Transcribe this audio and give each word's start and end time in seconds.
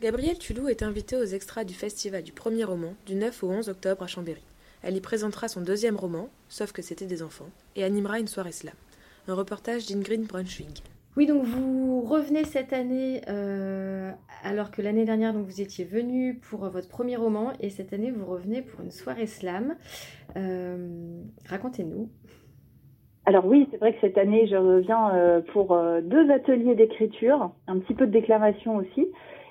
Gabrielle 0.00 0.38
Tulou 0.38 0.68
est 0.68 0.84
invitée 0.84 1.16
aux 1.16 1.24
extras 1.24 1.64
du 1.64 1.74
festival 1.74 2.22
du 2.22 2.30
premier 2.30 2.62
roman 2.62 2.94
du 3.04 3.16
9 3.16 3.42
au 3.42 3.48
11 3.48 3.68
octobre 3.68 4.04
à 4.04 4.06
Chambéry. 4.06 4.44
Elle 4.84 4.96
y 4.96 5.00
présentera 5.00 5.48
son 5.48 5.60
deuxième 5.60 5.96
roman, 5.96 6.28
Sauf 6.48 6.70
que 6.70 6.82
c'était 6.82 7.06
des 7.06 7.20
enfants, 7.20 7.48
et 7.74 7.82
animera 7.82 8.20
une 8.20 8.28
soirée 8.28 8.52
slam. 8.52 8.74
Un 9.26 9.34
reportage 9.34 9.86
d'Ingrid 9.86 10.24
Brunschwig. 10.24 10.82
Oui, 11.16 11.26
donc 11.26 11.42
vous 11.42 12.02
revenez 12.02 12.44
cette 12.44 12.72
année, 12.72 13.22
euh, 13.28 14.12
alors 14.44 14.70
que 14.70 14.82
l'année 14.82 15.04
dernière, 15.04 15.34
donc 15.34 15.46
vous 15.46 15.60
étiez 15.60 15.84
venu 15.84 16.36
pour 16.48 16.60
votre 16.68 16.88
premier 16.88 17.16
roman, 17.16 17.52
et 17.58 17.68
cette 17.68 17.92
année, 17.92 18.12
vous 18.12 18.24
revenez 18.24 18.62
pour 18.62 18.80
une 18.82 18.92
soirée 18.92 19.26
slam. 19.26 19.74
Euh, 20.36 21.20
Racontez-nous. 21.48 22.08
Alors 23.26 23.46
oui, 23.46 23.66
c'est 23.72 23.78
vrai 23.78 23.94
que 23.94 24.00
cette 24.00 24.16
année, 24.16 24.46
je 24.46 24.54
reviens 24.54 25.12
euh, 25.14 25.40
pour 25.52 25.72
euh, 25.72 26.00
deux 26.00 26.30
ateliers 26.30 26.76
d'écriture, 26.76 27.50
un 27.66 27.80
petit 27.80 27.94
peu 27.94 28.06
de 28.06 28.12
déclamation 28.12 28.76
aussi, 28.76 29.08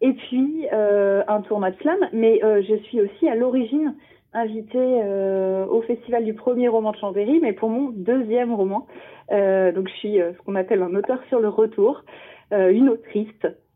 et 0.00 0.12
puis 0.12 0.66
euh, 0.72 1.22
un 1.28 1.40
tournoi 1.42 1.70
de 1.70 1.76
slam. 1.76 1.98
Mais 2.12 2.42
euh, 2.44 2.62
je 2.68 2.76
suis 2.84 3.00
aussi 3.00 3.28
à 3.28 3.34
l'origine 3.34 3.94
invitée 4.32 4.78
euh, 4.78 5.66
au 5.66 5.82
Festival 5.82 6.24
du 6.24 6.34
premier 6.34 6.68
roman 6.68 6.92
de 6.92 6.96
Chambéry, 6.98 7.40
mais 7.40 7.52
pour 7.52 7.70
mon 7.70 7.90
deuxième 7.90 8.54
roman. 8.54 8.86
Donc 9.30 9.88
je 9.88 9.94
suis 9.98 10.16
ce 10.16 10.42
qu'on 10.44 10.54
appelle 10.54 10.82
un 10.82 10.94
auteur 10.94 11.18
sur 11.28 11.40
le 11.40 11.48
retour, 11.48 12.02
une 12.50 12.88
autrice 12.88 13.28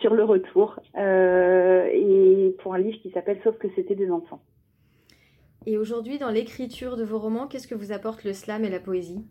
sur 0.00 0.14
le 0.14 0.24
retour, 0.24 0.80
et 0.96 2.56
pour 2.62 2.74
un 2.74 2.78
livre 2.78 2.98
qui 3.02 3.10
s'appelle 3.10 3.38
Sauf 3.44 3.58
que 3.58 3.68
c'était 3.74 3.94
des 3.94 4.10
enfants. 4.10 4.40
Et 5.66 5.76
aujourd'hui, 5.76 6.18
dans 6.18 6.30
l'écriture 6.30 6.96
de 6.96 7.04
vos 7.04 7.18
romans, 7.18 7.46
qu'est-ce 7.46 7.68
que 7.68 7.74
vous 7.74 7.92
apporte 7.92 8.24
le 8.24 8.32
slam 8.32 8.64
et 8.64 8.70
la 8.70 8.80
poésie? 8.80 9.24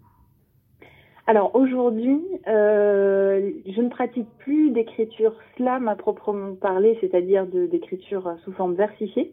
Alors 1.25 1.55
aujourd'hui, 1.55 2.19
euh, 2.47 3.51
je 3.65 3.81
ne 3.81 3.87
pratique 3.87 4.27
plus 4.39 4.71
d'écriture 4.71 5.33
slam 5.55 5.87
à 5.87 5.95
proprement 5.95 6.53
parler, 6.55 6.97
c'est-à-dire 6.99 7.45
d'écriture 7.45 8.35
sous 8.43 8.51
forme 8.51 8.73
versifiée. 8.73 9.31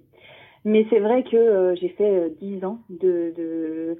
Mais 0.65 0.87
c'est 0.89 1.01
vrai 1.01 1.25
que 1.25 1.37
euh, 1.37 1.75
j'ai 1.75 1.89
fait 1.89 2.05
euh, 2.05 2.29
dix 2.41 2.65
ans 2.65 2.79
de, 2.91 3.33
de, 3.37 3.99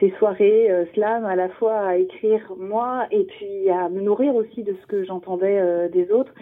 ces 0.00 0.10
soirées 0.12 0.70
slam, 0.94 1.26
à 1.26 1.36
la 1.36 1.50
fois 1.50 1.80
à 1.80 1.96
écrire 1.96 2.50
moi 2.58 3.06
et 3.10 3.24
puis 3.24 3.68
à 3.68 3.90
me 3.90 4.00
nourrir 4.00 4.34
aussi 4.34 4.62
de 4.62 4.74
ce 4.80 4.86
que 4.86 5.04
j'entendais 5.04 5.90
des 5.90 6.10
autres. 6.10 6.32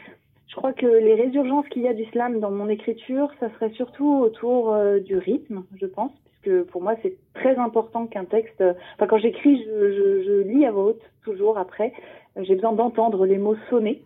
Je 0.46 0.54
crois 0.54 0.72
que 0.72 0.86
les 0.86 1.14
résurgences 1.14 1.68
qu'il 1.68 1.82
y 1.82 1.88
a 1.88 1.94
du 1.94 2.04
slam 2.06 2.38
dans 2.38 2.52
mon 2.52 2.68
écriture, 2.68 3.28
ça 3.40 3.50
serait 3.54 3.70
surtout 3.70 4.20
autour 4.20 4.76
du 5.04 5.16
rythme, 5.16 5.64
je 5.80 5.86
pense, 5.86 6.12
puisque 6.42 6.64
pour 6.70 6.82
moi 6.82 6.94
c'est 7.02 7.16
très 7.34 7.56
important 7.56 8.06
qu'un 8.06 8.24
texte. 8.24 8.62
Enfin, 8.94 9.06
quand 9.06 9.18
j'écris, 9.18 9.62
je, 9.64 10.42
lis 10.42 10.64
à 10.66 10.72
voix 10.72 10.84
haute 10.84 11.02
toujours 11.24 11.58
après. 11.58 11.92
J'ai 12.36 12.54
besoin 12.54 12.72
d'entendre 12.72 13.26
les 13.26 13.38
mots 13.38 13.56
sonner. 13.68 14.02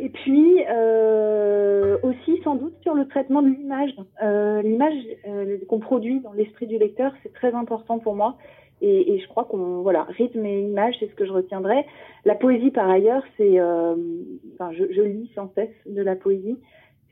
Et 0.00 0.08
puis 0.08 0.62
euh, 0.70 1.98
aussi 2.02 2.40
sans 2.42 2.54
doute 2.54 2.74
sur 2.82 2.94
le 2.94 3.06
traitement 3.08 3.42
de 3.42 3.48
l'image. 3.48 3.94
Euh, 4.22 4.62
l'image 4.62 4.94
euh, 5.28 5.58
qu'on 5.68 5.80
produit 5.80 6.20
dans 6.20 6.32
l'esprit 6.32 6.66
du 6.66 6.78
lecteur, 6.78 7.12
c'est 7.22 7.32
très 7.32 7.52
important 7.54 7.98
pour 7.98 8.14
moi. 8.14 8.36
Et, 8.82 9.18
je 9.18 9.28
crois 9.28 9.44
qu'on 9.44 9.80
voilà 9.80 10.02
rythme 10.04 10.44
et 10.44 10.60
image, 10.60 10.96
c'est 11.00 11.08
ce 11.08 11.14
que 11.14 11.24
je 11.24 11.32
retiendrai. 11.32 11.86
La 12.26 12.34
poésie 12.34 12.70
par 12.70 12.90
ailleurs, 12.90 13.22
c'est 13.38 13.58
enfin 13.58 14.70
je, 14.72 15.02
lis 15.02 15.30
sans 15.34 15.50
cesse 15.54 15.74
de 15.86 16.02
la 16.02 16.14
poésie. 16.14 16.58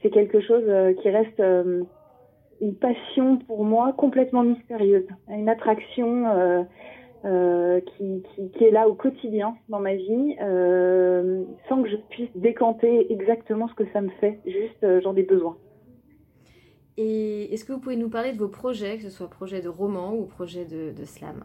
C'est 0.03 0.11
quelque 0.11 0.41
chose 0.41 0.65
qui 1.01 1.09
reste 1.09 1.43
une 2.65 2.75
passion 2.75 3.37
pour 3.37 3.65
moi 3.65 3.93
complètement 3.93 4.43
mystérieuse, 4.43 5.07
une 5.29 5.49
attraction 5.51 6.27
euh, 6.27 6.63
euh, 7.27 7.81
qui, 7.81 8.23
qui, 8.35 8.51
qui 8.51 8.65
est 8.65 8.71
là 8.71 8.89
au 8.89 8.95
quotidien 8.95 9.57
dans 9.69 9.81
ma 9.81 9.95
vie, 9.95 10.37
euh, 10.41 11.45
sans 11.69 11.83
que 11.83 11.91
je 11.91 11.97
puisse 12.09 12.31
décanter 12.35 13.13
exactement 13.13 13.69
ce 13.69 13.75
que 13.75 13.85
ça 13.93 14.01
me 14.01 14.09
fait. 14.21 14.41
Juste, 14.47 15.03
j'en 15.03 15.15
ai 15.15 15.23
besoin. 15.23 15.57
Et 16.97 17.53
est-ce 17.53 17.65
que 17.65 17.73
vous 17.73 17.81
pouvez 17.81 17.97
nous 17.97 18.09
parler 18.09 18.33
de 18.33 18.39
vos 18.39 18.49
projets, 18.49 18.97
que 18.97 19.03
ce 19.03 19.11
soit 19.11 19.29
projet 19.29 19.61
de 19.61 19.69
roman 19.69 20.15
ou 20.15 20.25
projet 20.25 20.65
de, 20.65 20.97
de 20.99 21.05
slam? 21.05 21.45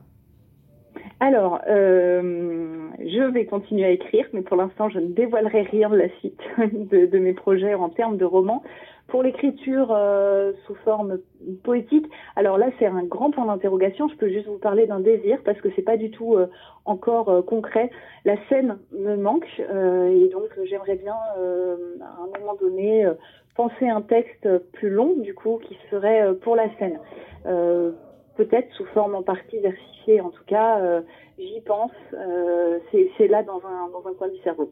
Alors, 1.19 1.59
euh, 1.68 2.88
je 3.00 3.31
vais 3.31 3.46
continuer 3.46 3.86
à 3.86 3.91
écrire, 3.91 4.25
mais 4.31 4.41
pour 4.41 4.56
l'instant, 4.56 4.90
je 4.90 5.00
ne 5.00 5.07
dévoilerai 5.07 5.63
rien 5.63 5.90
de 5.90 5.97
la 5.97 6.09
suite 6.19 6.40
de, 6.57 7.07
de 7.07 7.19
mes 7.19 7.34
projets 7.34 7.74
en 7.74 7.90
termes 7.90 8.18
de 8.18 8.25
romans. 8.25 8.63
Pour 9.09 9.24
l'écriture 9.24 9.92
euh, 9.92 10.53
sous 10.66 10.75
forme 10.75 11.20
poétique, 11.64 12.06
alors 12.36 12.58
là, 12.58 12.70
c'est 12.78 12.86
un 12.86 13.03
grand 13.03 13.31
point 13.31 13.46
d'interrogation. 13.46 14.08
Je 14.08 14.16
peux 14.16 14.30
juste 14.30 14.47
vous 14.47 14.59
parler 14.59 14.86
d'un 14.86 15.00
désir 15.00 15.40
parce 15.44 15.59
que 15.62 15.70
c'est 15.75 15.81
pas 15.81 15.97
du 15.97 16.12
tout 16.12 16.36
euh, 16.36 16.47
encore 16.86 17.30
euh, 17.30 17.42
concret. 17.42 17.90
La 18.25 18.36
scène 18.48 18.78
me 18.92 19.16
manque 19.16 19.48
euh, 19.59 20.09
et 20.09 20.30
donc 20.30 20.50
j'aimerais 20.64 20.96
bien, 20.96 21.16
euh, 21.40 21.75
à 22.02 22.24
un 22.24 22.40
moment 22.40 22.56
donné, 22.56 23.06
euh, 23.06 23.14
penser 23.56 23.88
un 23.90 24.02
texte 24.02 24.48
plus 24.74 24.90
long, 24.90 25.16
du 25.18 25.34
coup, 25.34 25.59
qui 25.68 25.75
serait 25.90 26.34
pour 26.42 26.56
la 26.56 26.69
scène. 26.78 27.00
Peut-être 28.38 28.72
sous 28.74 28.86
forme 28.94 29.16
en 29.16 29.24
partie 29.24 29.59
versifiée. 29.59 30.22
En 30.22 30.30
tout 30.30 30.46
cas, 30.46 31.02
j'y 31.38 31.59
pense. 31.62 31.92
C'est 32.92 33.12
c'est 33.18 33.28
là 33.28 33.44
dans 33.44 33.62
un, 33.66 33.90
dans 33.90 34.08
un 34.08 34.14
coin 34.14 34.30
du 34.30 34.38
cerveau. 34.44 34.72